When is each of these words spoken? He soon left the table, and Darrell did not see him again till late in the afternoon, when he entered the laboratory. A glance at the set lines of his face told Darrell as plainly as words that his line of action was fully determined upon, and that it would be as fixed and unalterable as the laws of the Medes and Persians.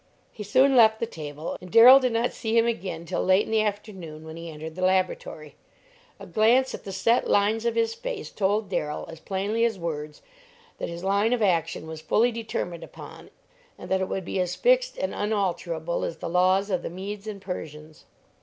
He 0.31 0.41
soon 0.41 0.75
left 0.75 0.99
the 0.99 1.05
table, 1.05 1.55
and 1.61 1.69
Darrell 1.69 1.99
did 1.99 2.13
not 2.13 2.33
see 2.33 2.57
him 2.57 2.65
again 2.65 3.05
till 3.05 3.23
late 3.23 3.45
in 3.45 3.51
the 3.51 3.61
afternoon, 3.61 4.25
when 4.25 4.35
he 4.35 4.49
entered 4.49 4.73
the 4.73 4.81
laboratory. 4.81 5.53
A 6.19 6.25
glance 6.25 6.73
at 6.73 6.85
the 6.85 6.91
set 6.91 7.29
lines 7.29 7.65
of 7.65 7.75
his 7.75 7.93
face 7.93 8.31
told 8.31 8.67
Darrell 8.67 9.05
as 9.09 9.19
plainly 9.19 9.63
as 9.63 9.77
words 9.77 10.23
that 10.79 10.89
his 10.89 11.03
line 11.03 11.33
of 11.33 11.43
action 11.43 11.85
was 11.85 12.01
fully 12.01 12.31
determined 12.31 12.83
upon, 12.83 13.29
and 13.77 13.91
that 13.91 14.01
it 14.01 14.09
would 14.09 14.25
be 14.25 14.39
as 14.39 14.55
fixed 14.55 14.97
and 14.97 15.13
unalterable 15.13 16.03
as 16.03 16.17
the 16.17 16.27
laws 16.27 16.71
of 16.71 16.81
the 16.81 16.89
Medes 16.89 17.27
and 17.27 17.39
Persians. 17.39 18.05